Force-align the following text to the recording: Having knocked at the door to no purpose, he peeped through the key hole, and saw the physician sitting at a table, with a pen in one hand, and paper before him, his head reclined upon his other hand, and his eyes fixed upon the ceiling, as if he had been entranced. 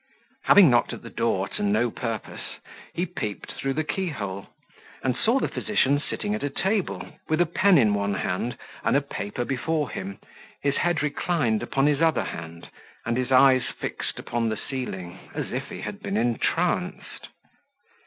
Having 0.45 0.71
knocked 0.71 0.93
at 0.93 1.03
the 1.03 1.11
door 1.11 1.47
to 1.49 1.61
no 1.61 1.91
purpose, 1.91 2.57
he 2.91 3.05
peeped 3.05 3.51
through 3.51 3.73
the 3.75 3.83
key 3.83 4.07
hole, 4.09 4.47
and 5.03 5.15
saw 5.15 5.39
the 5.39 5.47
physician 5.47 5.99
sitting 6.01 6.33
at 6.33 6.41
a 6.41 6.49
table, 6.49 7.19
with 7.29 7.39
a 7.39 7.45
pen 7.45 7.77
in 7.77 7.93
one 7.93 8.15
hand, 8.15 8.57
and 8.83 9.09
paper 9.11 9.45
before 9.45 9.91
him, 9.91 10.17
his 10.63 10.77
head 10.77 11.03
reclined 11.03 11.61
upon 11.61 11.85
his 11.85 12.01
other 12.01 12.23
hand, 12.23 12.67
and 13.05 13.15
his 13.15 13.31
eyes 13.31 13.65
fixed 13.79 14.17
upon 14.17 14.49
the 14.49 14.57
ceiling, 14.57 15.19
as 15.35 15.53
if 15.53 15.69
he 15.69 15.81
had 15.81 16.01
been 16.01 16.17
entranced. 16.17 17.27